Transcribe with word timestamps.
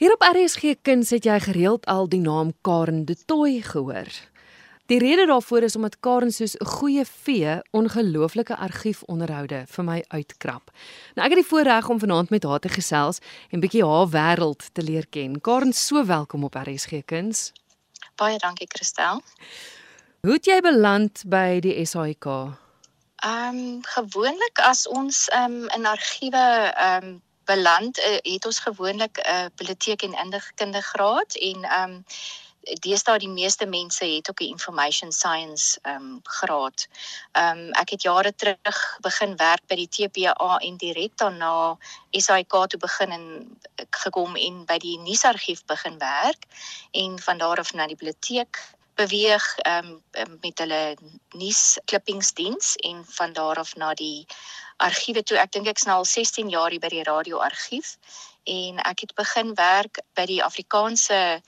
Hier 0.00 0.12
op 0.12 0.22
RSG 0.24 0.78
Kuns 0.82 1.10
het 1.12 1.26
jy 1.28 1.34
gereeld 1.44 1.84
al 1.84 2.06
die 2.08 2.22
naam 2.24 2.54
Karen 2.64 3.02
de 3.04 3.12
Tooi 3.28 3.58
gehoor. 3.62 4.08
Die 4.88 4.98
rede 4.98 5.26
daarvoor 5.28 5.66
is 5.68 5.76
omdat 5.76 5.98
Karen 6.00 6.32
soos 6.32 6.54
'n 6.56 6.64
goeie 6.64 7.04
vee 7.04 7.60
ongelooflike 7.70 8.56
argiefonderhoude 8.56 9.64
vir 9.66 9.84
my 9.84 10.04
uitkrap. 10.08 10.70
Nou 11.14 11.26
ek 11.26 11.36
het 11.36 11.42
die 11.44 11.50
voorreg 11.50 11.88
om 11.88 11.98
vanaand 11.98 12.30
met 12.30 12.42
haar 12.42 12.58
te 12.58 12.68
gesels 12.68 13.18
en 13.50 13.60
bietjie 13.60 13.84
haar 13.84 14.08
wêreld 14.08 14.72
te 14.72 14.82
leer 14.82 15.06
ken. 15.06 15.40
Karen, 15.40 15.72
so 15.72 16.04
welkom 16.04 16.44
op 16.44 16.54
RSG 16.54 17.04
Kuns. 17.04 17.52
Baie 18.16 18.38
dankie, 18.38 18.66
Christel. 18.68 19.20
Hoe 20.20 20.32
het 20.32 20.44
jy 20.44 20.60
beland 20.60 21.22
by 21.26 21.60
die 21.60 21.86
SAIK? 21.86 22.24
Ehm 22.24 22.56
um, 23.56 23.82
gewoonlik 23.82 24.58
as 24.60 24.88
ons 24.88 25.28
ehm 25.28 25.52
um, 25.52 25.68
in 25.68 25.86
argiewe 25.86 26.72
ehm 26.72 27.04
um, 27.04 27.22
beland, 27.50 27.98
uh, 27.98 28.18
het 28.34 28.46
ons 28.46 28.58
gewoonlik 28.66 29.18
'n 29.18 29.30
uh, 29.30 29.46
biblioteek 29.56 30.02
en 30.02 30.20
inligkunde 30.24 30.82
graad 30.92 31.34
en 31.34 31.58
ehm 31.64 31.90
um, 31.90 32.04
deesdae 32.84 33.18
die 33.18 33.28
meeste 33.28 33.66
mense 33.66 34.04
het 34.04 34.30
ook 34.30 34.40
'n 34.40 34.52
information 34.54 35.12
science 35.12 35.78
ehm 35.82 35.96
um, 35.96 36.20
graad. 36.22 36.88
Ehm 37.32 37.58
um, 37.58 37.70
ek 37.82 37.90
het 37.90 38.02
jare 38.02 38.34
terug 38.34 38.98
begin 39.00 39.36
werk 39.36 39.62
by 39.66 39.74
die 39.74 39.88
TPA 39.88 40.56
en 40.58 40.76
direk 40.76 41.16
daarna 41.16 41.78
SAIK 42.10 42.52
toe 42.68 42.80
begin 42.80 43.10
en 43.10 43.24
gekom 43.90 44.36
en 44.36 44.64
by 44.64 44.78
die 44.78 44.98
nuusargief 44.98 45.64
begin 45.64 45.98
werk 45.98 46.44
en 46.90 47.18
van 47.18 47.38
daar 47.38 47.58
af 47.58 47.72
na 47.72 47.86
die 47.86 47.96
biblioteek 47.96 48.58
beweeg 48.94 49.44
um, 49.66 50.02
met 50.40 50.58
hulle 50.58 50.96
nuus 51.36 51.78
klippingsdiens 51.84 52.76
en 52.76 53.04
van 53.08 53.32
daar 53.32 53.56
af 53.56 53.74
na 53.76 53.94
die 53.94 54.26
argiewe 54.76 55.22
toe. 55.22 55.38
Ek 55.38 55.52
dink 55.52 55.66
ek's 55.66 55.86
nou 55.88 56.00
al 56.00 56.08
16 56.08 56.48
jaar 56.48 56.70
hier 56.70 56.80
by 56.80 56.88
die 56.92 57.04
radioargief 57.06 57.96
en 58.44 58.80
ek 58.88 59.04
het 59.04 59.14
begin 59.14 59.54
werk 59.54 60.00
by 60.16 60.24
die 60.26 60.42
Afrikaanse 60.44 61.40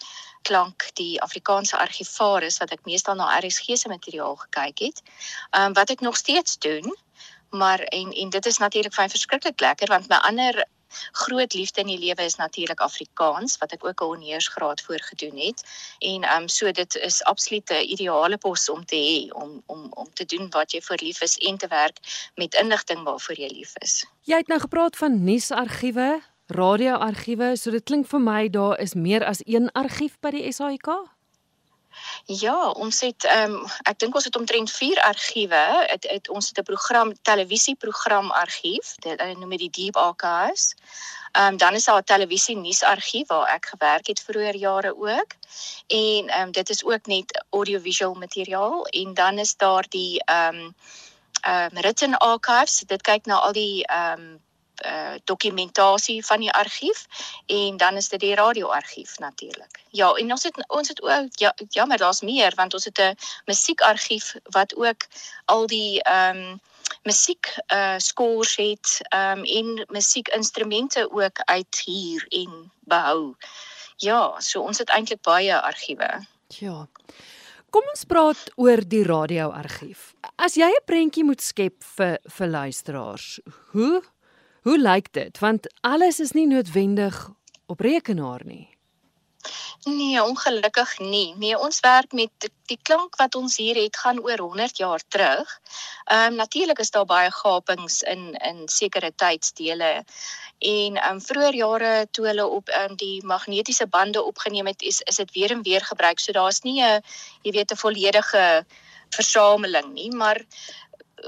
klank 0.42 0.88
die 0.98 1.20
Afrikaanse 1.22 1.78
argivaris 1.78 2.58
wat 2.58 2.72
ek 2.74 2.84
meestal 2.84 3.16
na 3.16 3.30
RSG 3.38 3.76
se 3.78 3.88
materiaal 3.88 4.36
gekyk 4.46 4.86
het. 4.88 5.02
Ehm 5.50 5.70
um, 5.70 5.72
wat 5.78 5.90
ek 5.90 6.00
nog 6.00 6.16
steeds 6.16 6.58
doen, 6.58 6.96
maar 7.50 7.80
en 7.80 8.12
en 8.12 8.30
dit 8.30 8.46
is 8.46 8.58
natuurlik 8.58 8.96
baie 8.96 9.08
verskriklik 9.08 9.60
lekker 9.60 9.88
want 9.88 10.08
my 10.08 10.16
ander 10.16 10.64
groot 11.12 11.54
liefde 11.54 11.80
in 11.80 11.86
die 11.86 11.98
lewe 11.98 12.24
is 12.24 12.34
natuurlik 12.34 12.80
Afrikaans 12.80 13.58
wat 13.58 13.72
ek 13.72 13.84
ook 13.84 14.00
'n 14.00 14.04
honeursgraad 14.04 14.80
voor 14.80 15.00
gedoen 15.00 15.36
het. 15.38 15.64
En 15.98 16.22
ehm 16.22 16.42
um, 16.42 16.48
so 16.48 16.70
dit 16.70 16.94
is 16.96 17.22
absoluut 17.22 17.70
'n 17.70 17.90
ideale 17.94 18.38
pos 18.38 18.68
om 18.68 18.84
te 18.84 18.96
hê 18.96 19.34
om 19.34 19.62
om 19.66 19.86
om 19.90 20.08
te 20.14 20.24
doen 20.24 20.50
wat 20.50 20.72
jy 20.72 20.80
vir 20.80 20.98
lief 21.02 21.20
is 21.20 21.38
en 21.38 21.56
te 21.58 21.66
werk 21.66 21.98
met 22.34 22.54
inligting 22.54 23.02
waarvoor 23.02 23.38
jy 23.38 23.48
lief 23.48 23.72
is. 23.80 24.04
Jy 24.20 24.36
het 24.36 24.48
nou 24.48 24.60
gepraat 24.60 24.96
van 24.96 25.24
nuusargiewe, 25.24 26.20
radioargiewe, 26.46 27.56
so 27.56 27.70
dit 27.70 27.84
klink 27.84 28.06
vir 28.06 28.20
my 28.20 28.48
daar 28.48 28.78
is 28.80 28.94
meer 28.94 29.24
as 29.24 29.40
een 29.44 29.70
argief 29.72 30.18
by 30.20 30.30
die 30.30 30.52
SAIK. 30.52 30.88
Ja, 32.26 32.70
ons 32.70 33.00
het 33.00 33.24
ehm 33.24 33.54
um, 33.54 33.66
ek 33.82 33.98
dink 33.98 34.14
ons 34.14 34.24
het 34.24 34.36
omtrent 34.36 34.70
4 34.70 35.00
argiewe. 35.00 35.62
Het, 35.86 36.06
het 36.10 36.28
ons 36.28 36.48
het 36.48 36.58
'n 36.58 36.62
program 36.62 37.12
televisieprogram 37.22 38.30
argief. 38.30 38.94
Dit 38.94 39.20
hulle 39.20 39.38
noem 39.38 39.50
dit 39.50 39.58
die 39.58 39.70
Deep 39.70 39.96
Archives. 39.96 40.74
Ehm 41.32 41.46
um, 41.46 41.56
dan 41.56 41.74
is 41.74 41.84
daar 41.84 41.98
'n 41.98 42.04
televisie 42.04 42.56
nuusargief 42.56 43.26
waar 43.26 43.48
ek 43.48 43.66
gewerk 43.66 44.06
het 44.06 44.20
vroeër 44.20 44.56
jare 44.56 44.94
ook. 44.96 45.30
En 45.86 46.28
ehm 46.28 46.42
um, 46.42 46.52
dit 46.52 46.70
is 46.70 46.84
ook 46.84 47.06
net 47.06 47.44
audiovisual 47.50 48.14
materiaal 48.14 48.86
en 48.86 49.14
dan 49.14 49.38
is 49.38 49.56
daar 49.56 49.84
die 49.88 50.24
ehm 50.24 50.54
um, 50.54 50.74
ehm 51.40 51.76
um, 51.76 51.80
written 51.80 52.16
archives. 52.16 52.78
Dit 52.86 53.02
kyk 53.02 53.26
na 53.26 53.38
al 53.38 53.52
die 53.52 53.86
ehm 53.86 54.20
um, 54.20 54.40
uh 54.86 55.14
dokumentasie 55.24 56.24
van 56.26 56.40
die 56.40 56.52
argief 56.52 57.06
en 57.46 57.76
dan 57.76 57.96
is 57.96 58.08
dit 58.08 58.20
die 58.20 58.34
radioargief 58.34 59.18
natuurlik. 59.18 59.80
Ja, 59.90 60.12
en 60.14 60.30
ons 60.30 60.42
het 60.42 60.64
ons 60.68 60.88
het 60.88 61.02
ook 61.02 61.38
ja 61.38 61.54
jammer 61.68 61.98
daar's 61.98 62.20
meer 62.20 62.52
want 62.54 62.74
ons 62.74 62.84
het 62.84 62.98
'n 62.98 63.16
musiekargief 63.44 64.34
wat 64.44 64.76
ook 64.76 65.06
al 65.44 65.66
die 65.66 66.02
ehm 66.02 66.36
um, 66.36 66.60
musiek 67.02 67.54
uh 67.74 67.94
scores 67.98 68.56
het 68.56 69.00
ehm 69.08 69.38
um, 69.38 69.44
en 69.44 69.86
musiekinstrumente 69.88 71.10
ook 71.10 71.38
uit 71.38 71.82
hier 71.84 72.26
en 72.28 72.72
behou. 72.80 73.34
Ja, 73.96 74.40
so 74.40 74.60
ons 74.60 74.78
het 74.78 74.88
eintlik 74.88 75.22
baie 75.22 75.60
argiewe. 75.60 76.26
Ja. 76.48 76.88
Kom 77.72 77.86
ons 77.88 78.04
praat 78.04 78.50
oor 78.60 78.82
die 78.84 79.04
radioargief. 79.06 80.12
As 80.36 80.58
jy 80.60 80.68
'n 80.68 80.84
prentjie 80.84 81.24
moet 81.24 81.40
skep 81.40 81.84
vir 81.96 82.18
vir 82.28 82.48
luisteraars, 82.48 83.40
hoe 83.72 84.02
Hoe 84.62 84.78
lyk 84.78 85.12
dit? 85.12 85.38
Want 85.38 85.66
alles 85.80 86.20
is 86.20 86.30
nie 86.32 86.46
noodwendig 86.46 87.30
op 87.66 87.80
rekenaar 87.80 88.44
nie. 88.44 88.72
Nee, 89.82 90.22
ongelukkig 90.22 90.98
nie. 90.98 91.34
Nee, 91.36 91.58
ons 91.58 91.80
werk 91.80 92.12
met 92.12 92.50
die, 92.70 92.78
klank 92.82 93.16
wat 93.18 93.34
ons 93.34 93.56
hier 93.58 93.74
het 93.74 93.96
gaan 93.96 94.20
oor 94.22 94.38
100 94.38 94.76
jaar 94.78 95.02
terug. 95.08 95.60
Ehm 96.04 96.32
um, 96.32 96.34
natuurlik 96.38 96.78
is 96.78 96.90
daar 96.90 97.04
baie 97.04 97.30
gapings 97.30 98.02
in 98.02 98.34
in 98.34 98.68
sekere 98.68 99.10
tydsdele. 99.16 100.04
En 100.58 100.96
ehm 100.96 101.10
um, 101.10 101.20
vroeër 101.20 101.54
jare 101.54 102.06
toe 102.10 102.26
hulle 102.26 102.46
op 102.46 102.68
um, 102.68 102.96
die 102.96 103.24
magnetiese 103.24 103.86
bande 103.86 104.22
opgeneem 104.22 104.66
het, 104.66 104.82
is 104.82 105.00
is 105.00 105.16
dit 105.16 105.32
weer 105.32 105.50
en 105.50 105.62
weer 105.62 105.84
gebruik. 105.84 106.18
So 106.20 106.32
daar's 106.32 106.60
nie 106.60 106.82
'n 106.82 107.02
jy 107.42 107.52
weet 107.52 107.72
'n 107.72 107.82
volledige 107.84 108.64
versameling 109.10 109.92
nie, 109.92 110.10
maar 110.14 110.40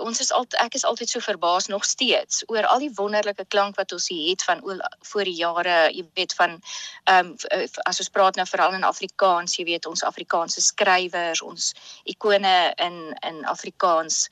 ons 0.00 0.20
is 0.20 0.32
al 0.32 0.46
ek 0.62 0.74
is 0.78 0.84
altyd 0.84 1.08
so 1.08 1.20
verbaas 1.20 1.68
nog 1.72 1.84
steeds 1.84 2.42
oor 2.46 2.66
al 2.66 2.82
die 2.82 2.92
wonderlike 2.96 3.44
klank 3.48 3.76
wat 3.80 3.92
ons 3.92 4.08
hier 4.08 4.30
het 4.30 4.42
van 4.42 4.62
voor 5.10 5.24
die 5.24 5.36
jare 5.38 5.76
jy 5.92 6.04
weet 6.14 6.34
van 6.38 6.58
ehm 7.04 7.32
um, 7.34 7.68
as 7.84 8.00
ons 8.02 8.12
praat 8.16 8.36
nou 8.36 8.46
veral 8.48 8.74
in 8.74 8.84
Afrikaans 8.84 9.58
jy 9.58 9.64
weet 9.70 9.86
ons 9.86 10.04
Afrikaanse 10.04 10.60
skrywers 10.60 11.42
ons 11.42 11.72
ikone 12.04 12.74
in 12.76 13.00
in 13.22 13.44
Afrikaans 13.44 14.28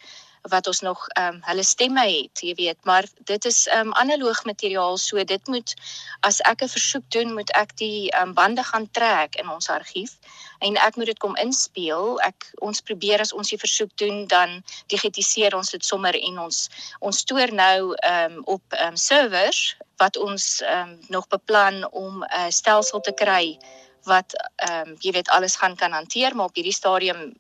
wat 0.51 0.67
ons 0.67 0.81
nog 0.81 1.09
ehm 1.09 1.35
um, 1.35 1.41
hulle 1.47 1.63
stemme 1.63 2.03
het, 2.03 2.41
jy 2.43 2.55
weet, 2.59 2.79
maar 2.85 3.07
dit 3.31 3.45
is 3.45 3.67
ehm 3.67 3.87
um, 3.87 3.93
analoog 3.95 4.45
materiaal, 4.45 4.99
so 4.99 5.25
dit 5.25 5.47
moet 5.47 5.75
as 6.21 6.41
ek 6.41 6.63
'n 6.63 6.69
versoek 6.69 7.11
doen, 7.11 7.35
moet 7.35 7.51
ek 7.51 7.77
die 7.77 8.11
ehm 8.11 8.29
um, 8.29 8.35
bande 8.35 8.65
gaan 8.65 8.91
trek 8.91 9.35
in 9.35 9.49
ons 9.49 9.69
argief 9.69 10.19
en 10.59 10.77
ek 10.77 10.97
moet 10.97 11.07
dit 11.07 11.19
kom 11.19 11.37
inspeel. 11.37 12.21
Ek 12.21 12.51
ons 12.59 12.81
probeer 12.81 13.21
as 13.21 13.33
ons 13.33 13.49
die 13.49 13.59
versoek 13.59 13.97
doen, 13.97 14.27
dan 14.27 14.63
digitiseer 14.87 15.55
ons 15.55 15.71
dit 15.71 15.85
sommer 15.85 16.15
en 16.15 16.39
ons 16.39 16.69
ons 16.99 17.19
stoor 17.19 17.53
nou 17.53 17.95
ehm 17.95 18.33
um, 18.33 18.43
op 18.45 18.63
ehm 18.73 18.89
um, 18.89 18.97
servers 18.97 19.77
wat 19.97 20.17
ons 20.17 20.61
ehm 20.61 20.89
um, 20.89 20.99
nog 21.09 21.29
beplan 21.29 21.91
om 21.91 22.25
'n 22.25 22.27
uh, 22.35 22.51
stelsel 22.51 23.01
te 23.01 23.13
kry 23.13 23.59
wat 24.05 24.35
ehm 24.57 24.89
um, 24.89 24.97
jy 25.01 25.13
weet 25.13 25.29
alles 25.29 25.57
gaan 25.57 25.77
kan 25.77 25.93
hanteer 25.93 26.35
maar 26.35 26.51
op 26.51 26.55
hierdie 26.55 26.81
stadium 26.81 27.35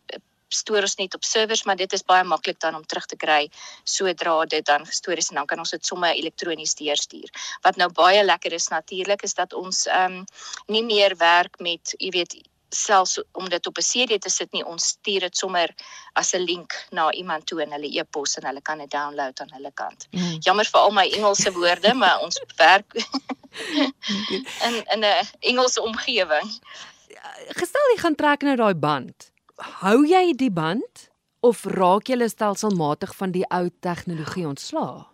stoor 0.55 0.87
ons 0.87 0.97
net 1.01 1.15
op 1.15 1.25
servers, 1.25 1.65
maar 1.65 1.77
dit 1.77 1.93
is 1.93 2.05
baie 2.05 2.25
maklik 2.25 2.61
dan 2.61 2.75
om 2.75 2.85
terug 2.87 3.07
te 3.07 3.17
kry 3.17 3.49
sodra 3.85 4.45
dit 4.45 4.65
dan 4.67 4.87
gestoor 4.87 5.17
is 5.17 5.31
en 5.31 5.43
dan 5.43 5.47
kan 5.47 5.59
ons 5.59 5.71
dit 5.71 5.87
sommer 5.87 6.15
elektronies 6.15 6.75
deurstuur. 6.75 7.29
Wat 7.63 7.77
nou 7.77 7.91
baie 7.93 8.23
lekker 8.25 8.53
is 8.53 8.69
natuurlik 8.69 9.23
is 9.23 9.35
dat 9.35 9.53
ons 9.53 9.87
ehm 9.87 10.23
um, 10.23 10.25
nie 10.67 10.85
meer 10.85 11.17
werk 11.17 11.59
met, 11.61 11.95
jy 11.99 12.11
weet, 12.11 12.37
selfs 12.73 13.19
om 13.33 13.49
dit 13.49 13.67
op 13.67 13.79
'n 13.79 13.83
CD 13.83 14.21
te 14.21 14.31
sit 14.31 14.53
nie, 14.53 14.65
ons 14.65 14.87
stuur 14.87 15.21
dit 15.21 15.37
sommer 15.37 15.75
as 16.13 16.33
'n 16.35 16.45
link 16.45 16.87
na 16.91 17.13
iemand 17.13 17.47
toe 17.47 17.63
in 17.63 17.73
hulle 17.73 17.99
e-pos 17.99 18.37
en 18.37 18.47
hulle 18.47 18.63
kan 18.63 18.79
dit 18.79 18.91
download 18.91 19.41
aan 19.41 19.53
hulle 19.53 19.73
kant. 19.75 20.07
Mm. 20.11 20.37
Jammer 20.41 20.65
vir 20.65 20.81
al 20.81 20.91
my 20.91 21.07
Engelse 21.09 21.53
woorde, 21.53 21.95
maar 21.95 22.21
ons 22.21 22.41
werk 22.57 22.95
in 24.67 24.75
in 24.93 25.05
'n 25.05 25.27
Engelse 25.41 25.83
omgewing. 25.83 26.61
Gestel 27.49 27.93
jy 27.93 27.99
gaan 27.99 28.15
trek 28.15 28.43
nou 28.43 28.57
daai 28.57 28.75
band 28.75 29.32
hou 29.57 30.03
jy 30.07 30.33
die 30.39 30.51
band 30.51 31.09
of 31.41 31.65
raak 31.65 32.09
jy 32.09 32.29
stelselmatig 32.29 33.15
van 33.19 33.33
die 33.35 33.45
ou 33.51 33.69
tegnologie 33.81 34.47
ontslaa? 34.47 35.09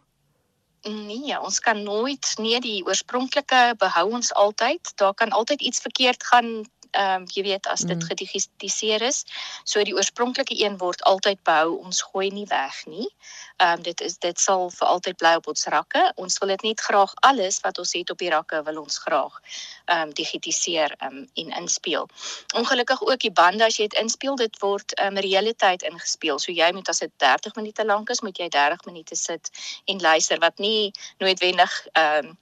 Nee, 0.87 1.35
ons 1.41 1.59
kan 1.61 1.83
nooit 1.83 2.35
nee 2.39 2.61
die 2.61 2.85
oorspronklike 2.87 3.75
behou 3.79 4.07
ons 4.15 4.33
altyd. 4.35 4.93
Daar 4.97 5.15
kan 5.15 5.35
altyd 5.35 5.61
iets 5.61 5.81
verkeerd 5.81 6.23
gaan 6.25 6.65
ehm 6.91 7.23
um, 7.23 7.27
jy 7.35 7.43
weet 7.43 7.67
as 7.67 7.81
dit 7.81 7.97
mm. 7.97 8.07
gedigitaliseer 8.11 9.03
is. 9.03 9.25
So 9.65 9.83
die 9.85 9.95
oorspronklike 9.95 10.55
een 10.57 10.79
word 10.79 11.03
altyd 11.03 11.43
behou. 11.43 11.79
Ons 11.85 12.03
gooi 12.03 12.31
nie 12.31 12.47
weg 12.47 12.87
nie. 12.87 13.09
Ehm 13.57 13.79
um, 13.79 13.83
dit 13.83 14.01
is 14.01 14.19
dit 14.19 14.41
sal 14.41 14.71
vir 14.71 14.87
altyd 14.87 15.17
bly 15.17 15.35
op 15.41 15.47
ons 15.47 15.65
rakke. 15.67 16.13
Ons 16.17 16.39
wil 16.39 16.49
dit 16.55 16.63
net 16.71 16.81
graag 16.81 17.15
alles 17.31 17.61
wat 17.61 17.79
ons 17.79 17.93
het 17.93 18.11
op 18.11 18.19
die 18.19 18.31
rakke 18.31 18.63
wil 18.63 18.81
ons 18.83 18.99
graag 18.99 19.41
ehm 19.85 20.09
um, 20.09 20.15
digitaliseer 20.15 20.95
ehm 20.99 21.17
um, 21.17 21.29
en 21.35 21.51
inspeel. 21.63 22.09
Ongelukkig 22.55 23.03
ook 23.03 23.21
die 23.21 23.33
bande 23.33 23.65
as 23.65 23.77
jy 23.77 23.89
dit 23.89 23.99
inspeel, 24.01 24.37
dit 24.37 24.61
word 24.61 24.95
ehm 24.95 25.17
um, 25.17 25.23
realiteit 25.23 25.83
ingespeel. 25.83 26.39
So 26.39 26.53
jy 26.53 26.73
moet 26.73 26.89
as 26.89 26.99
dit 27.05 27.13
30 27.17 27.55
minute 27.55 27.85
lank 27.85 28.11
is, 28.11 28.21
moet 28.21 28.39
jy 28.39 28.49
30 28.49 28.85
minute 28.85 29.17
sit 29.17 29.51
en 29.85 30.01
luister 30.01 30.39
wat 30.39 30.59
nie 30.59 30.93
noodwendig 31.19 31.87
ehm 31.93 32.33
um, 32.33 32.37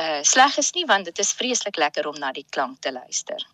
uh 0.00 0.22
sleg 0.22 0.56
is 0.58 0.72
nie 0.74 0.86
want 0.90 1.04
dit 1.04 1.18
is 1.18 1.32
vreeslik 1.38 1.76
lekker 1.76 2.06
om 2.10 2.18
na 2.18 2.32
die 2.32 2.46
klank 2.50 2.80
te 2.80 2.92
luister. 2.92 3.46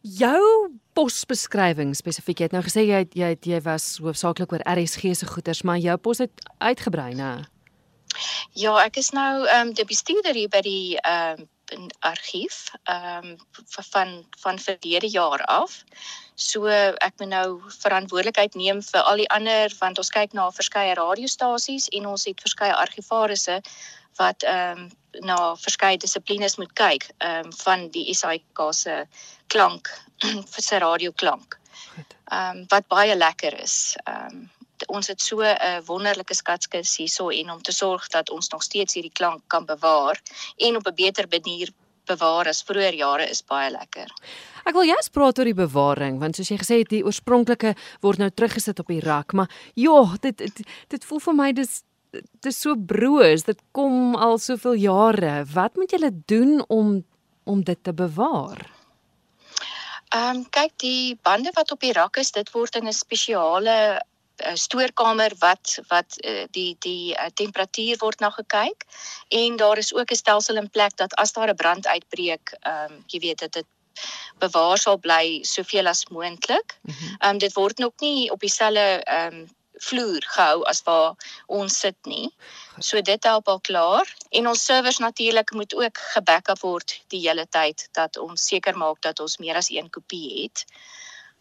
Jou 0.00 0.70
posbeskrywing 0.96 1.94
spesifiek, 1.96 2.40
jy 2.40 2.48
het 2.48 2.54
nou 2.54 2.62
gesê 2.64 2.86
jy 2.86 3.02
het, 3.04 3.16
jy 3.16 3.32
het, 3.34 3.46
jy 3.46 3.60
was 3.64 3.96
hoofsaaklik 4.02 4.52
oor 4.52 4.64
RSG 4.68 5.16
se 5.16 5.26
goeders, 5.26 5.62
maar 5.62 5.78
jou 5.82 5.96
pos 5.96 6.22
het 6.24 6.46
uitgebrei, 6.58 7.12
né? 7.14 7.44
Ja, 8.56 8.76
ek 8.84 8.96
is 8.96 9.10
nou 9.12 9.44
ehm 9.44 9.68
um, 9.68 9.74
die 9.76 9.84
bestuurder 9.84 10.34
hier 10.34 10.48
by 10.52 10.62
die 10.64 10.96
ehm 11.02 11.42
um, 11.74 11.88
argief 12.08 12.70
ehm 12.84 13.34
um, 13.34 13.36
van 13.90 14.12
van 14.40 14.58
verlede 14.58 15.10
jaar 15.10 15.42
af. 15.44 15.82
So 16.34 16.66
ek 16.68 17.18
moet 17.18 17.28
nou 17.28 17.60
verantwoordelikheid 17.82 18.54
neem 18.54 18.82
vir 18.82 19.02
al 19.02 19.22
die 19.24 19.30
ander 19.38 19.74
want 19.80 19.98
ons 19.98 20.12
kyk 20.12 20.32
na 20.32 20.50
verskeie 20.50 20.94
radiostasies 20.94 21.88
en 21.88 22.06
ons 22.06 22.24
het 22.24 22.40
verskeie 22.40 22.74
argivarisse 22.74 23.60
wat 24.20 24.42
ehm 24.42 24.86
um, 24.86 24.88
na 25.20 25.54
verskeie 25.60 25.98
dissiplines 25.98 26.56
moet 26.56 26.72
kyk 26.72 27.08
ehm 27.18 27.46
um, 27.46 27.52
van 27.64 27.88
die 27.90 28.14
SAIK 28.14 28.66
se 28.70 29.06
klank 29.46 29.88
vir 30.52 30.62
sy 30.68 30.82
radioklank. 30.82 31.58
Ehm 32.30 32.56
um, 32.56 32.66
wat 32.72 32.88
baie 32.88 33.16
lekker 33.16 33.60
is. 33.62 33.96
Ehm 34.04 34.26
um, 34.34 34.44
ons 34.92 35.08
het 35.08 35.22
so 35.22 35.40
'n 35.40 35.84
wonderlike 35.86 36.34
skatskis 36.34 36.96
hierso 36.96 37.30
en 37.30 37.50
om 37.50 37.62
te 37.62 37.72
sorg 37.72 38.08
dat 38.08 38.30
ons 38.30 38.48
nog 38.48 38.62
steeds 38.62 38.94
hierdie 38.94 39.12
klank 39.12 39.42
kan 39.46 39.64
bewaar 39.64 40.20
en 40.56 40.76
op 40.76 40.86
'n 40.86 40.94
beter 40.94 41.26
manier 41.30 41.72
bewaar 42.06 42.48
as 42.48 42.62
vroeër 42.62 42.94
jare 42.94 43.26
is 43.30 43.42
baie 43.44 43.70
lekker. 43.70 44.12
Ek 44.66 44.74
wil 44.74 44.86
jous 44.88 45.08
praat 45.14 45.38
oor 45.38 45.48
die 45.48 45.58
bewaring 45.58 46.20
want 46.22 46.38
soos 46.38 46.50
jy 46.52 46.58
gesê 46.62 46.78
het 46.82 46.92
die 46.92 47.04
oorspronklike 47.06 47.74
word 48.04 48.22
nou 48.22 48.30
teruggesit 48.30 48.82
op 48.82 48.92
die 48.92 49.02
rak 49.04 49.32
maar 49.32 49.50
ja 49.74 49.98
dit 50.20 50.38
dit, 50.38 50.64
dit 50.94 51.04
voel 51.04 51.22
vir 51.28 51.34
my 51.40 51.52
dis 51.52 51.82
dit 52.16 52.50
is 52.50 52.60
so 52.64 52.76
broos 52.92 53.46
dit 53.48 53.62
kom 53.76 53.95
al 54.16 54.38
soveel 54.38 54.72
jare 54.72 55.44
wat 55.52 55.76
moet 55.76 55.90
julle 55.90 56.10
doen 56.26 56.64
om 56.68 57.04
om 57.44 57.62
dit 57.64 57.78
te 57.82 57.94
bewaar? 57.94 58.66
Ehm 60.14 60.36
um, 60.36 60.44
kyk 60.50 60.72
die 60.82 61.18
bande 61.22 61.50
wat 61.54 61.70
op 61.72 61.80
die 61.80 61.92
rak 61.92 62.16
is 62.16 62.30
dit 62.30 62.50
word 62.50 62.76
in 62.76 62.86
'n 62.86 62.92
spesiale 62.92 64.00
uh, 64.36 64.54
stoorkamer 64.54 65.32
wat 65.38 65.78
wat 65.88 66.18
uh, 66.24 66.44
die 66.50 66.76
die 66.78 67.14
uh, 67.14 67.26
temperatuur 67.34 67.96
word 67.98 68.20
na 68.20 68.30
gekyk 68.30 68.84
en 69.28 69.56
daar 69.56 69.78
is 69.78 69.94
ook 69.94 70.10
'n 70.10 70.22
stelsel 70.22 70.56
in 70.56 70.70
plek 70.70 70.96
dat 70.96 71.14
as 71.14 71.32
daar 71.32 71.48
'n 71.48 71.56
brand 71.56 71.86
uitbreek, 71.86 72.54
ehm 72.60 72.92
um, 72.92 73.04
jy 73.06 73.18
weet 73.20 73.38
dit 73.38 73.52
dit 73.52 73.66
bewaar 74.38 74.78
sal 74.78 74.98
bly 74.98 75.42
soveel 75.42 75.86
as 75.86 76.06
moontlik. 76.08 76.78
Mhm. 76.82 77.14
Ehm 77.18 77.30
um, 77.30 77.38
dit 77.38 77.52
word 77.52 77.78
nog 77.78 77.92
nie 77.98 78.30
op 78.30 78.40
dieselfde 78.40 79.02
ehm 79.04 79.34
um, 79.34 79.48
vloer 79.80 80.24
gehou 80.34 80.62
as 80.64 80.82
waar 80.86 81.14
ons 81.46 81.78
sit 81.78 81.96
nie. 82.06 82.30
So 82.78 83.00
dit 83.00 83.24
help 83.24 83.48
al 83.48 83.60
klaar 83.60 84.16
en 84.30 84.48
ons 84.48 84.64
servers 84.64 84.98
natuurlik 84.98 85.52
moet 85.52 85.74
ook 85.74 85.98
gebackup 86.14 86.60
word 86.60 87.00
die 87.08 87.22
hele 87.28 87.46
tyd 87.46 87.88
dat 87.92 88.16
ons 88.16 88.46
seker 88.46 88.76
maak 88.76 89.00
dat 89.00 89.20
ons 89.20 89.38
meer 89.38 89.56
as 89.56 89.70
een 89.70 89.90
kopie 89.90 90.42
het. 90.42 90.64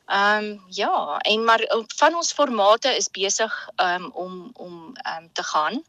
Ehm 0.05 0.43
um, 0.43 0.63
ja, 0.69 1.17
en 1.17 1.43
maar 1.43 1.61
van 1.95 2.15
ons 2.15 2.33
formate 2.33 2.89
is 2.95 3.09
besig 3.09 3.69
um, 3.75 4.11
om 4.11 4.49
om 4.53 4.73
um, 5.17 5.29
te 5.33 5.43
gaan. 5.43 5.83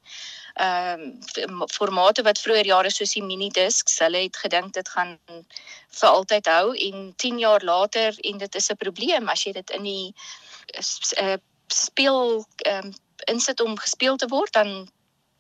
Ehm 0.55 1.01
um, 1.49 1.65
formate 1.69 2.23
wat 2.23 2.41
vroeër 2.41 2.67
jare 2.67 2.91
soos 2.91 3.13
die 3.13 3.23
mini 3.23 3.49
disks, 3.49 3.99
hulle 3.99 4.23
het 4.25 4.37
gedink 4.37 4.73
dit 4.73 4.89
gaan 4.89 5.19
vir 5.99 6.09
altyd 6.09 6.47
hou 6.47 6.73
en 6.89 7.13
10 7.17 7.39
jaar 7.39 7.65
later 7.65 8.17
en 8.21 8.39
dit 8.39 8.55
is 8.55 8.71
'n 8.73 8.77
probleem 8.77 9.29
as 9.29 9.45
jy 9.45 9.53
dit 9.53 9.71
in 9.71 9.83
die 9.83 10.15
uh, 11.21 11.37
speel 11.67 12.47
ehm 12.57 12.87
um, 12.87 12.95
insit 13.25 13.61
om 13.61 13.79
gespeel 13.79 14.17
te 14.17 14.27
word 14.29 14.53
dan 14.53 14.91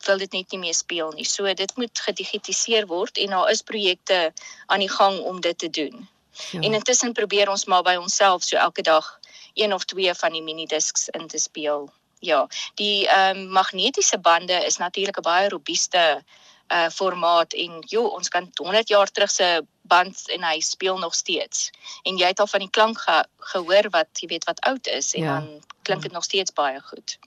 wil 0.06 0.19
dit 0.19 0.32
net 0.32 0.50
nie 0.50 0.58
meer 0.58 0.75
speel 0.75 1.11
nie. 1.12 1.25
So 1.25 1.55
dit 1.55 1.76
moet 1.76 2.00
gedigitaliseer 2.00 2.87
word 2.87 3.19
en 3.19 3.34
daar 3.34 3.50
is 3.50 3.62
projekte 3.62 4.32
aan 4.67 4.81
die 4.81 4.90
gang 4.90 5.20
om 5.20 5.40
dit 5.40 5.58
te 5.58 5.70
doen. 5.70 6.08
Ja. 6.50 6.61
En 6.61 6.73
intussen 6.73 7.12
probeer 7.12 7.50
ons 7.50 7.64
maar 7.64 7.82
by 7.82 7.96
onsself 7.96 8.44
so 8.44 8.56
elke 8.56 8.82
dag 8.82 9.19
een 9.55 9.73
of 9.73 9.84
twee 9.84 10.14
van 10.14 10.32
die 10.32 10.43
mini 10.43 10.67
disks 10.67 11.08
in 11.08 11.26
te 11.26 11.38
speel. 11.38 11.88
Ja, 12.19 12.46
die 12.75 13.08
ehm 13.08 13.37
um, 13.37 13.49
magnetiese 13.49 14.19
bande 14.19 14.64
is 14.64 14.76
natuurlik 14.76 15.19
'n 15.19 15.23
baie 15.23 15.49
robuuste 15.49 16.25
uh 16.72 16.88
formaat 16.90 17.52
en 17.54 17.82
jo, 17.86 18.06
ons 18.06 18.28
kan 18.28 18.50
100 18.54 18.88
jaar 18.88 19.10
terug 19.10 19.30
se 19.30 19.62
band 19.86 20.30
en 20.34 20.42
hy 20.42 20.60
speel 20.60 20.98
nog 20.98 21.14
steeds. 21.14 21.70
En 22.02 22.18
jy 22.18 22.26
het 22.26 22.40
al 22.40 22.50
van 22.50 22.64
die 22.64 22.70
klank 22.70 22.98
ge 22.98 23.22
gehoor 23.52 23.90
wat 23.90 24.08
jy 24.20 24.28
weet 24.34 24.44
wat 24.44 24.60
oud 24.60 24.86
is 24.86 25.14
en 25.14 25.22
ja. 25.22 25.38
dan 25.38 25.62
klink 25.82 26.02
dit 26.02 26.12
nog 26.12 26.24
steeds 26.24 26.52
baie 26.52 26.80
goed. 26.80 27.18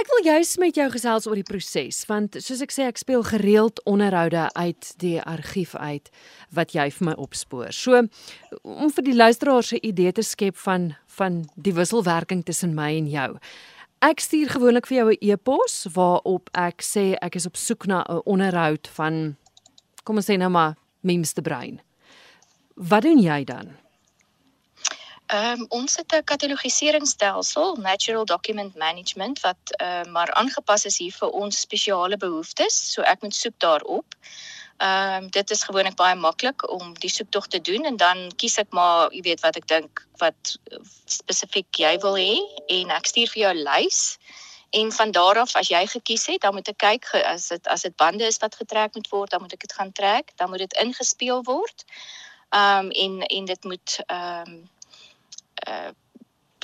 Ek 0.00 0.08
wil 0.08 0.24
juist 0.24 0.56
met 0.58 0.74
jou 0.74 0.86
gesels 0.90 1.26
oor 1.28 1.36
die 1.36 1.46
proses 1.46 1.98
want 2.08 2.38
soos 2.40 2.62
ek 2.64 2.72
sê 2.72 2.86
ek 2.88 3.00
speel 3.00 3.22
gereeld 3.28 3.82
onderhoude 3.88 4.46
uit 4.56 4.88
die 5.02 5.18
argief 5.20 5.74
uit 5.76 6.08
wat 6.56 6.72
jy 6.72 6.88
vir 6.96 7.10
my 7.10 7.14
opspoor. 7.20 7.68
So 7.76 8.00
om 8.62 8.88
vir 8.96 9.04
die 9.04 9.16
luisteraars 9.16 9.72
'n 9.72 9.84
idee 9.84 10.12
te 10.12 10.24
skep 10.24 10.56
van 10.56 10.94
van 11.18 11.44
die 11.56 11.74
wisselwerking 11.76 12.44
tussen 12.44 12.74
my 12.74 12.96
en 12.96 13.06
jou. 13.06 13.38
Ek 14.02 14.18
stuur 14.18 14.50
gewoonlik 14.50 14.88
vir 14.90 14.96
jou 14.96 15.10
'n 15.12 15.18
e-pos 15.30 15.86
waarop 15.94 16.50
ek 16.58 16.82
sê 16.82 17.14
ek 17.22 17.36
is 17.38 17.46
op 17.46 17.56
soek 17.56 17.86
na 17.86 18.02
'n 18.08 18.22
onderhoud 18.26 18.88
van 18.98 19.36
kom 20.02 20.16
ons 20.16 20.26
sê 20.26 20.36
nou 20.36 20.50
maar 20.50 20.74
Mems 21.00 21.32
te 21.32 21.42
brein. 21.42 21.80
Wat 22.74 23.02
doen 23.02 23.18
jy 23.18 23.44
dan? 23.44 23.76
Ehm 25.26 25.60
um, 25.60 25.66
ons 25.68 25.96
het 25.96 26.12
'n 26.12 26.24
katalogiseringstelsel, 26.24 27.76
Natural 27.76 28.24
Document 28.24 28.74
Management 28.74 29.40
wat 29.40 29.62
uh, 29.82 30.04
maar 30.04 30.32
aangepas 30.32 30.84
is 30.84 30.98
hier 30.98 31.12
vir 31.12 31.30
ons 31.30 31.60
spesiale 31.60 32.16
behoeftes, 32.16 32.92
so 32.92 33.02
ek 33.02 33.22
moet 33.22 33.34
soek 33.34 33.54
daarop. 33.58 34.14
Ehm 34.82 35.22
um, 35.22 35.30
dit 35.30 35.50
is 35.50 35.62
gewoonlik 35.62 35.94
baie 35.94 36.14
maklik 36.18 36.70
om 36.70 36.94
die 36.98 37.10
soektog 37.10 37.46
te 37.46 37.60
doen 37.60 37.84
en 37.84 37.96
dan 37.96 38.32
kies 38.36 38.56
ek 38.58 38.72
maar, 38.74 39.12
jy 39.14 39.20
weet 39.22 39.42
wat 39.44 39.56
ek 39.60 39.66
dink 39.70 40.00
wat 40.18 40.56
spesifiek 41.06 41.78
jy 41.78 41.92
wil 42.02 42.16
hê 42.18 42.40
en 42.78 42.90
ek 42.90 43.06
stuur 43.06 43.30
vir 43.30 43.42
jou 43.42 43.52
'n 43.52 43.62
lys. 43.68 44.00
En 44.80 44.92
van 44.92 45.10
daar 45.14 45.38
af 45.38 45.54
as 45.56 45.68
jy 45.68 45.86
gekies 45.86 46.26
het, 46.26 46.40
dan 46.40 46.54
moet 46.54 46.68
ek 46.68 46.78
kyk 46.78 47.06
as 47.14 47.48
dit 47.48 47.66
as 47.66 47.82
dit 47.86 47.96
bande 47.96 48.26
is 48.26 48.40
wat 48.42 48.58
getrek 48.58 48.94
moet 48.94 49.08
word, 49.14 49.30
dan 49.30 49.40
moet 49.40 49.52
ek 49.52 49.60
dit 49.68 49.72
gaan 49.72 49.92
trek, 49.92 50.32
dan 50.36 50.50
moet 50.50 50.64
dit 50.66 50.74
ingespeel 50.82 51.42
word. 51.42 51.84
Ehm 52.50 52.86
um, 52.86 52.90
en 52.90 53.20
en 53.22 53.44
dit 53.44 53.64
moet 53.64 53.98
ehm 54.06 54.50
um, 54.50 54.70
uh 55.68 55.90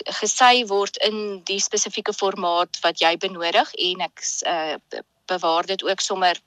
gesy 0.04 0.66
word 0.66 0.96
in 0.96 1.42
die 1.44 1.60
spesifieke 1.60 2.12
formaat 2.12 2.78
wat 2.82 3.00
jy 3.00 3.16
benodig 3.16 3.74
en 3.74 4.00
ek 4.00 4.26
uh 4.46 5.02
bewaar 5.28 5.66
dit 5.68 5.84
ook 5.84 6.00
sommer 6.00 6.40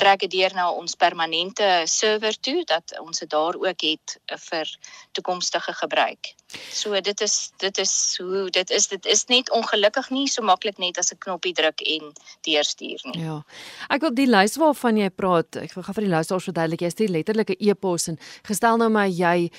trek 0.00 0.24
dit 0.24 0.30
deur 0.30 0.54
na 0.54 0.68
ons 0.70 0.94
permanente 0.94 1.66
server 1.90 2.36
toe 2.40 2.62
dat 2.70 2.94
ons 3.00 3.18
dit 3.18 3.30
daar 3.30 3.58
ook 3.58 3.84
het 3.86 4.16
vir 4.48 4.70
toekomstige 5.12 5.74
gebruik. 5.82 6.34
So 6.70 7.00
dit 7.00 7.20
is 7.20 7.52
dit 7.62 7.78
is 7.78 7.94
hoe 8.20 8.50
dit 8.50 8.70
is 8.70 8.88
dit 8.88 9.06
is 9.06 9.24
net 9.26 9.50
ongelukkig 9.50 10.10
nie 10.10 10.26
so 10.30 10.42
maklik 10.42 10.78
net 10.78 10.98
as 10.98 11.12
'n 11.12 11.18
knoppie 11.18 11.54
druk 11.54 11.80
en 11.80 12.12
deurstuur 12.46 13.00
nie. 13.04 13.24
Ja. 13.24 13.42
Ek 13.88 14.00
wil 14.00 14.14
die 14.14 14.30
lys 14.30 14.56
waarvan 14.56 14.96
jy 14.96 15.10
praat, 15.10 15.56
ek 15.56 15.72
gaan 15.72 15.94
vir 15.94 16.06
die 16.06 16.14
luisteraars 16.14 16.44
verduidelik, 16.44 16.80
jy 16.80 16.90
stuur 16.90 17.08
letterlike 17.08 17.56
e-pos 17.58 18.08
en 18.08 18.18
gestel 18.42 18.76
nou 18.76 18.90
maar 18.90 19.08
jy 19.08 19.50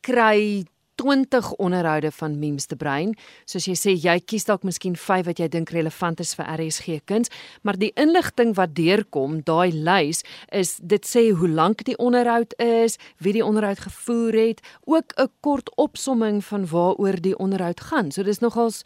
kry 0.00 0.64
20 0.94 1.52
onderhoude 1.52 2.10
van 2.10 2.38
Memes 2.38 2.66
te 2.66 2.76
brein. 2.76 3.14
Soos 3.44 3.66
jy 3.66 3.74
sê, 3.78 3.94
jy 3.98 4.18
kies 4.20 4.44
dalk 4.44 4.62
miskien 4.62 4.96
5 4.96 5.26
wat 5.26 5.38
jy 5.38 5.48
dink 5.48 5.70
relevant 5.74 6.20
is 6.20 6.34
vir 6.38 6.46
RSG 6.56 7.00
kuns, 7.04 7.32
maar 7.62 7.78
die 7.80 7.92
inligting 8.00 8.54
wat 8.58 8.74
deurkom, 8.74 9.40
daai 9.46 9.72
lys, 9.72 10.22
is 10.52 10.76
dit 10.82 11.06
sê 11.06 11.30
hoe 11.32 11.48
lank 11.48 11.84
die 11.84 11.98
onderhoud 11.98 12.54
is, 12.62 12.98
wie 13.18 13.34
die 13.36 13.44
onderhoud 13.44 13.80
gevoer 13.86 14.38
het, 14.38 14.60
ook 14.86 15.12
'n 15.18 15.30
kort 15.40 15.70
opsomming 15.76 16.44
van 16.44 16.66
waaroor 16.66 17.20
die 17.20 17.38
onderhoud 17.38 17.80
gaan. 17.80 18.12
So 18.12 18.22
dis 18.22 18.38
nogals 18.38 18.82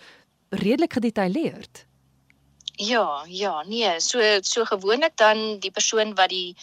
redelik 0.50 0.92
gedetailleerd. 0.92 1.86
Ja, 2.80 3.24
ja, 3.26 3.64
nee, 3.66 4.00
so 4.00 4.20
so 4.40 4.64
gewoonlik 4.64 5.16
dan 5.16 5.58
die 5.58 5.70
persoon 5.70 6.14
wat 6.14 6.28
die 6.28 6.56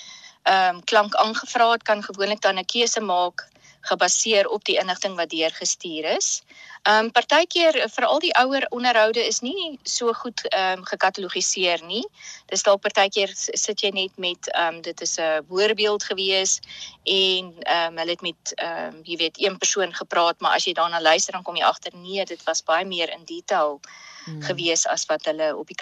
ehm 0.43 0.75
um, 0.75 0.83
klank 0.83 1.15
aangevra 1.15 1.71
het 1.71 1.83
kan 1.83 2.03
gewoonlik 2.03 2.41
dan 2.41 2.57
'n 2.57 2.65
keuse 2.65 3.01
maak 3.01 3.47
gebaseer 3.85 4.47
op 4.49 4.63
die 4.65 4.77
inligting 4.81 5.15
wat 5.15 5.29
deurgestuur 5.29 6.05
is. 6.17 6.41
Ehm 6.85 7.05
um, 7.05 7.11
partykeer 7.11 7.77
veral 7.89 8.19
die 8.19 8.33
ouer 8.37 8.65
onderhoude 8.69 9.21
is 9.27 9.39
nie 9.41 9.79
so 9.83 10.13
goed 10.13 10.41
ehm 10.47 10.79
um, 10.79 10.83
gekatalogiseer 10.85 11.81
nie. 11.85 12.03
Dis 12.51 12.63
dalk 12.67 12.81
partykeer 12.81 13.31
sit 13.35 13.81
jy 13.81 13.89
net 13.89 14.17
met 14.17 14.49
ehm 14.51 14.75
um, 14.75 14.81
dit 14.81 15.01
is 15.01 15.15
'n 15.17 15.45
voorbeeld 15.49 16.03
gewees 16.03 16.59
en 17.03 17.53
ehm 17.63 17.87
um, 17.87 17.97
hulle 17.97 18.13
het 18.17 18.21
met 18.21 18.53
ehm 18.55 18.93
um, 18.93 19.01
jy 19.03 19.17
weet 19.17 19.41
een 19.41 19.57
persoon 19.57 19.93
gepraat, 19.93 20.39
maar 20.39 20.55
as 20.55 20.65
jy 20.65 20.73
daarna 20.73 21.01
luister 21.01 21.33
dan 21.33 21.43
kom 21.43 21.55
jy 21.55 21.63
agter 21.63 21.91
nee, 21.95 22.25
dit 22.25 22.43
was 22.43 22.63
baie 22.63 22.85
meer 22.85 23.09
in 23.09 23.25
detail 23.25 23.79
hmm. 24.25 24.41
gewees 24.41 24.85
as 24.87 25.05
wat 25.05 25.25
hulle 25.25 25.55
op 25.57 25.67
die 25.67 25.77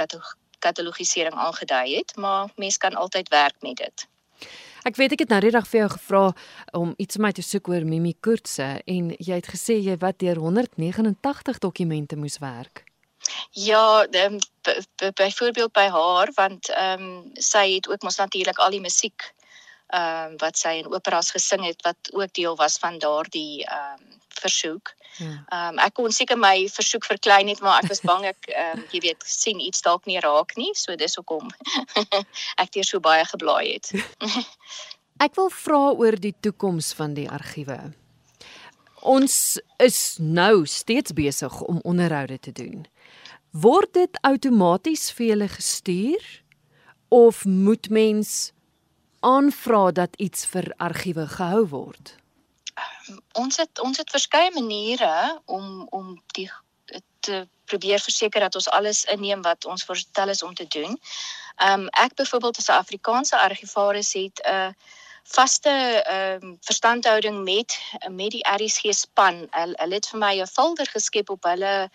katalogisering 0.60 1.36
aangedui 1.36 1.96
het, 1.96 2.16
maar 2.16 2.50
mens 2.56 2.78
kan 2.78 2.96
altyd 2.96 3.30
werk 3.30 3.56
met 3.62 3.76
dit. 3.76 4.08
Ek 4.84 4.98
weet 5.00 5.14
ek 5.16 5.22
het 5.24 5.30
nou 5.32 5.40
reg 5.40 5.68
vir 5.72 5.80
jou 5.80 5.90
gevra 5.94 6.24
om 6.76 6.90
iets 7.00 7.16
vir 7.16 7.24
my 7.24 7.30
te 7.32 7.44
soek 7.46 7.70
oor 7.72 7.86
Mimi 7.88 8.12
Koortse 8.20 8.66
en 8.84 9.14
jy 9.16 9.38
het 9.38 9.48
gesê 9.48 9.78
jy 9.80 9.96
wat 10.02 10.18
deur 10.20 10.42
189 10.44 11.62
dokumente 11.64 12.20
moes 12.20 12.36
werk. 12.44 12.84
Ja, 13.56 14.04
byvoorbeeld 15.16 15.72
by 15.72 15.88
haar 15.88 16.34
want 16.36 16.68
ehm 16.76 17.06
um, 17.08 17.32
sy 17.40 17.64
het 17.78 17.88
ook 17.88 18.04
mos 18.04 18.20
natuurlik 18.20 18.60
al 18.60 18.76
die 18.76 18.84
musiek 18.84 19.32
ehm 19.88 20.32
um, 20.32 20.38
wat 20.42 20.58
sy 20.58 20.80
in 20.82 20.90
operas 20.94 21.32
gesing 21.32 21.66
het 21.66 21.82
wat 21.86 22.12
ook 22.12 22.34
deel 22.34 22.56
was 22.56 22.78
van 22.78 23.00
daardie 23.00 23.66
ehm 23.66 24.00
um, 24.00 24.22
versoek. 24.44 24.94
Ja. 25.18 25.26
Ehm 25.48 25.74
um, 25.74 25.80
ek 25.80 25.94
kon 25.94 26.12
seker 26.12 26.38
my 26.40 26.68
versoek 26.70 27.06
verklein 27.06 27.48
het, 27.48 27.62
maar 27.62 27.84
ek 27.84 27.90
was 27.92 28.02
bang 28.02 28.26
ek 28.32 28.50
ehm 28.50 28.80
um, 28.80 28.86
jy 28.92 29.04
weet 29.10 29.24
sien 29.28 29.60
iets 29.60 29.82
dalk 29.82 30.06
nie 30.06 30.20
raak 30.20 30.56
nie, 30.56 30.72
so 30.74 30.96
dis 30.96 31.16
hoekom 31.16 31.52
ek 32.64 32.72
deur 32.74 32.88
so 32.88 33.00
baie 33.00 33.26
geblaai 33.26 33.74
het. 33.74 33.94
Ek 35.22 35.36
wil 35.38 35.52
vra 35.54 35.92
oor 35.94 36.16
die 36.20 36.34
toekoms 36.42 36.90
van 36.98 37.14
die 37.14 37.28
argiewe. 37.30 37.78
Ons 39.06 39.60
is 39.84 40.18
nou 40.20 40.66
steeds 40.66 41.14
besig 41.14 41.60
om 41.62 41.80
onderhoude 41.84 42.40
te 42.40 42.52
doen. 42.52 42.82
Word 43.52 43.94
dit 43.94 44.18
outomaties 44.26 45.12
vir 45.14 45.28
julle 45.28 45.48
gestuur 45.54 46.26
of 47.14 47.46
moet 47.46 47.90
mens 47.94 48.52
aanvra 49.24 49.92
dat 49.92 50.16
iets 50.18 50.46
vir 50.46 50.74
argiewe 50.78 51.28
gehou 51.28 51.64
word? 51.68 52.16
Ons 53.40 53.58
het 53.58 53.80
ons 53.80 53.98
het 53.98 54.10
verskeie 54.10 54.52
maniere 54.52 55.40
om 55.46 55.88
om 55.90 56.16
die 56.38 56.50
te 57.24 57.48
probeer 57.66 58.00
verseker 58.00 58.44
dat 58.44 58.56
ons 58.56 58.70
alles 58.70 59.04
inneem 59.04 59.42
wat 59.42 59.66
ons 59.66 59.86
voorstel 59.88 60.30
is 60.30 60.44
om 60.44 60.54
te 60.54 60.68
doen. 60.68 61.00
Ehm 61.56 61.86
um, 61.86 61.88
ek 62.06 62.16
byvoorbeeld 62.20 62.58
as 62.58 62.68
'n 62.68 62.82
Afrikaanse 62.84 63.40
argivaris 63.40 64.14
het 64.14 64.42
'n 64.44 64.50
uh, 64.54 64.70
vaste 65.24 65.70
ehm 65.70 66.44
um, 66.44 66.58
verstandhouding 66.62 67.44
met 67.44 67.80
met 68.10 68.32
die 68.32 68.46
RSG 68.58 68.94
span. 68.94 69.48
Hulle 69.50 69.76
hulle 69.82 69.96
het 70.00 70.08
vir 70.12 70.20
my 70.20 70.34
'n 70.42 70.48
folder 70.48 70.88
geskep 70.96 71.30
op 71.30 71.44
hulle 71.44 71.90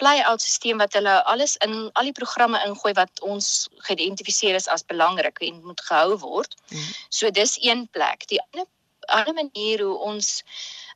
playout 0.00 0.42
stelsel 0.42 0.80
wat 0.80 0.96
hulle 0.98 1.14
alles 1.24 1.56
in 1.66 1.90
al 1.92 2.08
die 2.08 2.16
programme 2.16 2.60
ingooi 2.66 2.92
wat 2.98 3.20
ons 3.20 3.68
geïdentifiseer 3.88 4.58
is 4.58 4.68
as 4.68 4.86
belangrik 4.92 5.40
en 5.46 5.62
moet 5.64 5.80
gehou 5.88 6.18
word. 6.24 6.56
Mm. 6.72 6.92
So 7.08 7.30
dis 7.30 7.58
een 7.60 7.88
plek. 7.92 8.26
Die 8.32 8.40
ander 8.50 8.68
ander 9.10 9.34
manier 9.34 9.82
hoe 9.82 9.98
ons 9.98 10.44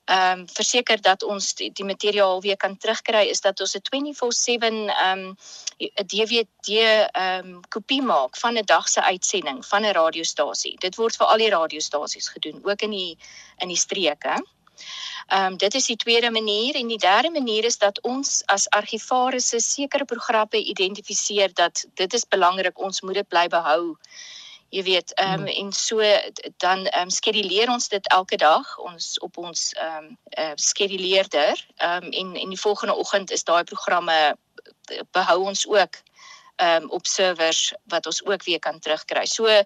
ehm 0.04 0.40
um, 0.40 0.48
verseker 0.52 1.00
dat 1.00 1.22
ons 1.24 1.54
die, 1.56 1.70
die 1.72 1.84
materiaal 1.84 2.42
weer 2.44 2.56
kan 2.60 2.76
terugkry 2.76 3.22
is 3.32 3.40
dat 3.40 3.60
ons 3.60 3.74
'n 3.74 3.80
24/7 3.88 4.88
ehm 4.92 5.18
um, 5.18 5.36
'n 5.78 6.06
DVD 6.12 6.68
ehm 6.68 7.46
um, 7.46 7.60
kopie 7.68 8.02
maak 8.02 8.36
van 8.36 8.58
'n 8.58 8.64
dag 8.64 8.88
se 8.88 9.02
uitsending 9.02 9.66
van 9.66 9.82
'n 9.84 9.96
radiostasie. 9.96 10.76
Dit 10.78 10.96
word 10.96 11.16
vir 11.16 11.26
al 11.26 11.38
die 11.38 11.50
radiostasies 11.50 12.28
gedoen, 12.28 12.60
ook 12.64 12.82
in 12.82 12.90
die 12.90 13.18
in 13.58 13.68
die 13.68 13.76
streke. 13.76 14.44
Ehm 15.26 15.52
um, 15.52 15.56
dit 15.56 15.74
is 15.74 15.86
die 15.86 15.96
tweede 15.96 16.30
manier 16.30 16.74
en 16.74 16.86
die 16.86 16.98
derde 16.98 17.30
manier 17.30 17.64
is 17.64 17.78
dat 17.78 18.00
ons 18.00 18.42
as 18.46 18.68
argivarisse 18.70 19.60
sekere 19.60 20.04
programme 20.04 20.64
identifiseer 20.64 21.54
dat 21.54 21.84
dit 21.94 22.14
is 22.14 22.28
belangrik 22.28 22.78
ons 22.78 23.00
moet 23.00 23.14
dit 23.14 23.28
bly 23.28 23.46
behou 23.48 23.96
jy 24.74 24.82
weet 24.82 25.12
ehm 25.14 25.40
um, 25.40 25.46
en 25.46 25.72
so 25.72 26.00
dan 26.56 26.86
ehm 26.86 27.02
um, 27.02 27.10
skeduleer 27.10 27.70
ons 27.70 27.88
dit 27.88 28.08
elke 28.08 28.36
dag 28.36 28.78
ons 28.78 29.18
op 29.18 29.36
ons 29.38 29.72
ehm 29.72 30.04
um, 30.04 30.16
uh, 30.38 30.52
skeduleerder 30.54 31.66
ehm 31.76 32.04
um, 32.04 32.10
en 32.10 32.34
en 32.42 32.48
die 32.56 32.60
volgende 32.60 32.94
oggend 32.94 33.30
is 33.30 33.44
daai 33.44 33.64
programme 33.64 34.36
behou 35.10 35.38
ons 35.44 35.66
ook 35.66 36.00
ehm 36.56 36.82
um, 36.82 36.90
op 36.90 37.06
servers 37.06 37.72
wat 37.84 38.06
ons 38.06 38.24
ook 38.24 38.42
weer 38.44 38.58
kan 38.58 38.78
terugkry. 38.78 39.26
So 39.26 39.62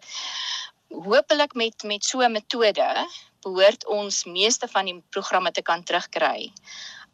hopelik 0.88 1.54
met 1.54 1.82
met 1.82 2.04
so 2.04 2.20
'n 2.20 2.32
metode 2.32 3.08
behoort 3.42 3.86
ons 3.86 4.24
meeste 4.24 4.68
van 4.68 4.84
die 4.90 5.02
programme 5.10 5.50
te 5.50 5.62
kan 5.62 5.82
terugkry. 5.82 6.52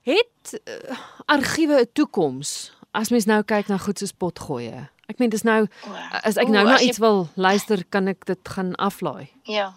Het 0.04 0.60
uh, 0.64 0.98
argiewe 1.24 1.80
'n 1.80 1.92
toekoms 1.92 2.72
as 2.90 3.08
mens 3.10 3.24
nou 3.24 3.42
kyk 3.42 3.68
na 3.68 3.78
goed 3.78 3.98
soos 3.98 4.12
potgoeie? 4.12 4.88
Ek 5.06 5.18
meen 5.18 5.30
dis 5.30 5.42
nou 5.42 5.66
as 6.22 6.36
ek 6.36 6.48
nou 6.48 6.64
na 6.64 6.78
iets 6.80 6.98
wil 6.98 7.28
luister, 7.34 7.84
kan 7.88 8.08
ek 8.08 8.24
dit 8.24 8.48
gaan 8.48 8.74
aflaai. 8.74 9.28
Ja. 9.42 9.72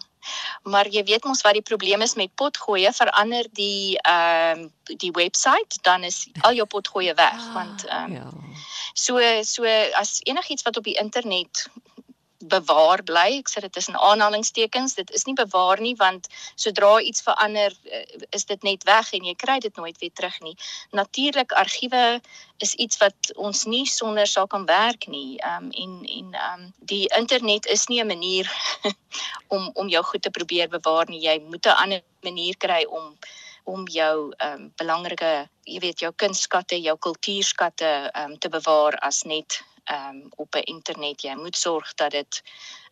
Maar 0.62 0.88
jy 0.92 1.02
weet 1.08 1.24
mos 1.24 1.42
wat 1.46 1.56
die 1.56 1.64
probleem 1.64 2.02
is 2.04 2.14
met 2.14 2.34
potgoeie, 2.34 2.92
verander 2.92 3.46
die 3.52 3.98
ehm 4.02 4.64
um, 4.64 4.72
die 4.88 5.12
webwerf, 5.12 5.80
dan 5.84 6.04
is 6.04 6.28
al 6.40 6.56
jou 6.56 6.66
potgoeie 6.66 7.14
weg 7.14 7.40
ah, 7.40 7.54
want 7.54 7.84
ehm 7.86 8.04
um, 8.04 8.16
ja. 8.16 8.30
So 8.94 9.20
so 9.42 9.64
as 10.00 10.18
enigiets 10.24 10.62
wat 10.62 10.76
op 10.76 10.84
die 10.84 10.98
internet 11.00 11.68
bewaar 12.48 13.02
bly. 13.02 13.38
Ek 13.38 13.50
sê 13.52 13.62
dit 13.64 13.76
is 13.76 13.88
in 13.88 13.96
aanhalingstekens. 13.96 14.96
Dit 14.98 15.10
is 15.16 15.24
nie 15.28 15.34
bewaar 15.38 15.80
nie 15.80 15.94
want 15.98 16.28
sodra 16.56 16.98
iets 17.00 17.22
verander, 17.22 17.74
eh, 17.90 18.04
is 18.36 18.44
dit 18.44 18.62
net 18.62 18.84
weg 18.88 19.12
en 19.12 19.24
jy 19.24 19.34
kry 19.34 19.58
dit 19.64 19.76
nooit 19.76 19.98
weer 19.98 20.12
terug 20.14 20.40
nie. 20.40 20.56
Natuurlik 20.92 21.52
argiewe 21.52 22.20
is 22.58 22.74
iets 22.74 22.98
wat 22.98 23.32
ons 23.36 23.64
nie 23.64 23.86
sonder 23.86 24.26
sal 24.26 24.46
kan 24.46 24.66
werk 24.66 25.06
nie. 25.08 25.38
Ehm 25.38 25.68
um, 25.68 25.70
en 25.70 25.92
en 26.04 26.34
ehm 26.34 26.60
um, 26.60 26.72
die 26.78 27.06
internet 27.18 27.66
is 27.66 27.86
nie 27.88 28.00
'n 28.02 28.06
manier 28.06 28.50
om 29.54 29.70
om 29.74 29.88
jou 29.88 30.02
goed 30.04 30.22
te 30.22 30.30
probeer 30.30 30.68
bewaar 30.68 31.06
nie. 31.08 31.20
Jy 31.20 31.38
moet 31.46 31.66
'n 31.66 31.80
ander 31.82 32.02
manier 32.22 32.56
kry 32.56 32.84
om 32.84 33.16
om 33.64 33.86
jou 33.88 34.32
ehm 34.36 34.52
um, 34.52 34.72
belangrike, 34.76 35.48
jy 35.64 35.78
weet, 35.78 36.00
jou 36.00 36.12
kunstskatte, 36.16 36.80
jou 36.80 36.96
kultuurskatte 36.96 38.10
ehm 38.12 38.30
um, 38.30 38.38
te 38.38 38.48
bewaar 38.48 38.96
as 39.08 39.22
net 39.22 39.60
ehm 39.88 40.16
um, 40.16 40.28
op 40.36 40.54
'n 40.54 40.68
internet 40.74 41.22
jy 41.22 41.34
moet 41.34 41.56
sorg 41.56 41.94
dat 41.94 42.10
dit 42.10 42.42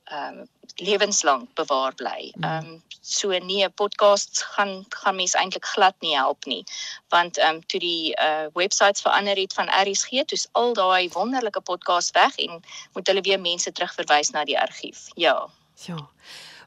ehm 0.04 0.38
um, 0.38 0.48
lewenslank 0.74 1.54
bewaar 1.54 1.94
bly. 1.94 2.32
Mm. 2.34 2.44
Ehm 2.44 2.66
um, 2.66 2.82
so 3.00 3.28
nee, 3.28 3.68
podcasts 3.68 4.42
gaan 4.42 4.84
gaan 4.88 5.16
mense 5.16 5.38
eintlik 5.38 5.64
glad 5.64 5.94
nie 6.00 6.14
help 6.16 6.44
nie. 6.44 6.64
Want 7.08 7.38
ehm 7.38 7.54
um, 7.54 7.66
toe 7.66 7.80
die 7.80 8.16
uh 8.20 8.46
webwerf 8.52 9.00
verander 9.00 9.36
het 9.36 9.52
van 9.52 9.68
RSG, 9.68 10.24
toe's 10.24 10.48
al 10.52 10.72
daai 10.72 11.08
wonderlike 11.08 11.60
podcasts 11.60 12.10
weg 12.10 12.36
en 12.36 12.62
moet 12.92 13.06
hulle 13.06 13.20
weer 13.20 13.40
mense 13.40 13.72
terugverwys 13.72 14.30
na 14.30 14.44
die 14.44 14.60
argief. 14.60 15.06
Ja. 15.14 15.48
Ja. 15.74 16.08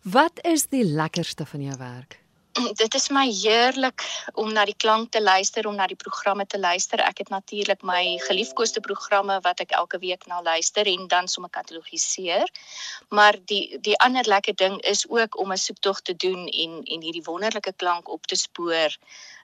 Wat 0.02 0.40
is 0.42 0.68
die 0.68 0.86
lekkerste 0.86 1.46
van 1.46 1.62
jou 1.62 1.78
werk? 1.78 2.20
dit 2.82 2.96
is 2.96 3.10
my 3.10 3.26
heerlik 3.32 4.04
om 4.34 4.52
na 4.54 4.66
die 4.66 4.78
klank 4.78 5.12
te 5.12 5.22
luister, 5.22 5.68
om 5.68 5.76
na 5.76 5.88
die 5.88 6.00
programme 6.00 6.46
te 6.46 6.60
luister. 6.60 7.02
Ek 7.04 7.24
het 7.24 7.30
natuurlik 7.30 7.84
my 7.88 8.18
geliefkoeste 8.28 8.82
programme 8.86 9.40
wat 9.46 9.64
ek 9.64 9.76
elke 9.78 10.00
week 10.00 10.26
na 10.28 10.42
luister 10.42 10.88
en 10.88 11.08
dan 11.08 11.28
sommer 11.28 11.52
katalogiseer. 11.52 12.48
Maar 13.10 13.40
die 13.52 13.80
die 13.82 13.98
ander 14.00 14.28
lekker 14.28 14.56
ding 14.56 14.80
is 14.82 15.06
ook 15.10 15.40
om 15.40 15.52
'n 15.52 15.58
soektog 15.58 16.02
te 16.02 16.16
doen 16.16 16.48
en 16.48 16.82
en 16.84 17.02
hierdie 17.02 17.26
wonderlike 17.26 17.74
klank 17.76 18.10
op 18.10 18.26
te 18.26 18.36
spoor 18.36 18.98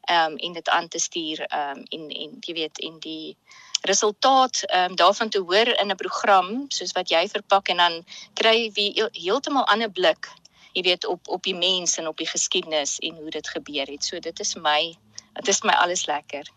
ehm 0.05 0.31
um, 0.31 0.37
en 0.37 0.53
dit 0.53 0.69
aan 0.69 0.87
te 0.87 0.99
stuur 0.99 1.39
ehm 1.41 1.77
um, 1.77 1.83
en 1.89 2.09
en 2.09 2.37
jy 2.39 2.53
weet 2.53 2.79
en 2.79 2.99
die 2.99 3.37
resultaat 3.81 4.63
ehm 4.63 4.91
um, 4.91 4.95
daarvan 4.95 5.29
te 5.29 5.39
hoor 5.39 5.67
in 5.67 5.91
'n 5.91 5.95
program 5.95 6.65
soos 6.67 6.91
wat 6.91 7.09
jy 7.09 7.27
verpak 7.27 7.67
en 7.67 7.77
dan 7.77 8.05
kry 8.33 8.71
jy 8.73 9.09
heeltemal 9.11 9.65
ander 9.65 9.91
blik 9.91 10.29
jy 10.75 10.83
weet 10.83 11.07
op 11.07 11.27
op 11.31 11.43
die 11.47 11.55
mens 11.55 11.97
en 11.97 12.07
op 12.11 12.17
die 12.19 12.29
geskiedenis 12.29 12.99
en 12.99 13.15
hoe 13.15 13.31
dit 13.31 13.47
gebeur 13.47 13.87
het. 13.87 14.03
So 14.03 14.19
dit 14.19 14.39
is 14.39 14.55
my 14.55 14.95
dit 15.35 15.47
is 15.51 15.61
my 15.67 15.73
alles 15.83 16.05
lekker. 16.07 16.47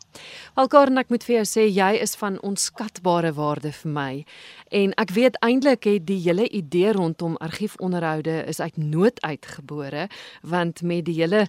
Alkaren 0.55 1.01
ek 1.01 1.11
moet 1.11 1.25
vir 1.27 1.41
jou 1.41 1.47
sê 1.51 1.65
jy 1.67 1.89
is 1.99 2.15
van 2.19 2.39
onskatbare 2.47 3.33
waarde 3.35 3.73
vir 3.75 3.91
my. 3.95 4.13
En 4.71 4.95
ek 5.03 5.11
weet 5.17 5.39
eintlik 5.43 5.89
het 5.89 6.07
die 6.07 6.21
hele 6.23 6.47
idee 6.55 6.93
rondom 6.95 7.37
argiefonderhoude 7.43 8.45
is 8.51 8.61
uit 8.61 8.77
nood 8.79 9.19
uitgebore 9.27 10.07
want 10.43 10.83
met 10.83 11.07
die 11.09 11.17
hele 11.19 11.47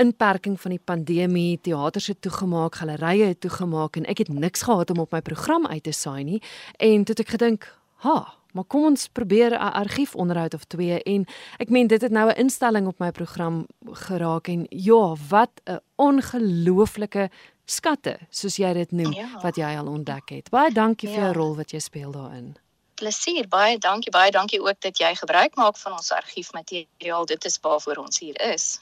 inperking 0.00 0.56
van 0.60 0.76
die 0.76 0.80
pandemie, 0.80 1.60
teaters 1.60 2.08
het 2.12 2.22
toegemaak, 2.24 2.80
gallerye 2.80 3.32
het 3.34 3.40
toegemaak 3.44 4.00
en 4.00 4.08
ek 4.08 4.24
het 4.24 4.32
niks 4.32 4.64
gehad 4.68 4.90
om 4.90 5.04
op 5.04 5.12
my 5.12 5.20
program 5.20 5.66
uit 5.66 5.84
te 5.84 5.92
saai 5.92 6.24
nie. 6.24 6.42
En 6.78 7.04
toe 7.04 7.16
het 7.16 7.26
ek 7.26 7.36
gedink, 7.36 7.68
"Ha, 8.04 8.39
Maar 8.52 8.64
kom 8.64 8.84
ons 8.84 9.08
probeer 9.08 9.50
'n 9.52 9.72
argiefonderhoud 9.82 10.54
of 10.54 10.64
twee 10.64 11.02
en 11.02 11.26
ek 11.58 11.68
meen 11.68 11.86
dit 11.86 12.00
het 12.00 12.10
nou 12.10 12.30
'n 12.30 12.36
instelling 12.36 12.86
op 12.86 12.98
my 12.98 13.10
program 13.10 13.66
geraak 13.84 14.48
en 14.48 14.66
ja, 14.68 15.14
wat 15.28 15.50
'n 15.64 15.80
ongelooflike 15.96 17.30
skatte 17.64 18.18
soos 18.30 18.56
jy 18.56 18.72
dit 18.72 18.90
noem 18.92 19.12
ja. 19.12 19.28
wat 19.42 19.56
jy 19.56 19.76
al 19.76 19.86
ontdek 19.86 20.28
het. 20.28 20.50
Baie 20.50 20.72
dankie 20.72 21.08
ja. 21.08 21.14
vir 21.14 21.24
jou 21.24 21.32
rol 21.32 21.56
wat 21.56 21.70
jy 21.70 21.78
speel 21.78 22.12
daarin. 22.12 22.56
Plesier, 22.94 23.48
baie 23.48 23.78
dankie, 23.78 24.10
baie 24.10 24.30
dankie 24.30 24.60
ook 24.60 24.80
dat 24.80 24.98
jy 24.98 25.14
gebruik 25.14 25.54
maak 25.56 25.78
van 25.80 25.92
ons 25.92 26.12
argiefmateriaal. 26.12 27.26
Dit 27.26 27.44
is 27.44 27.58
waarvoor 27.60 27.96
ons 27.96 28.18
hier 28.18 28.40
is. 28.52 28.78